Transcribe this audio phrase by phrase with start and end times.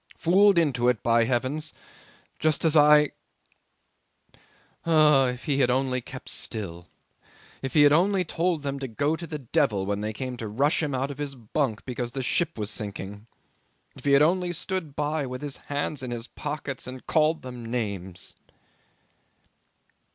[0.17, 1.73] Fooled into it, by heavens!
[2.39, 3.11] just as I...
[4.83, 5.27] Ah!
[5.27, 6.87] If he had only kept still;
[7.61, 10.47] if he had only told them to go to the devil when they came to
[10.47, 13.27] rush him out of his bunk because the ship was sinking!
[13.95, 17.63] If he had only stood by with his hands in his pockets and called them
[17.63, 18.33] names!"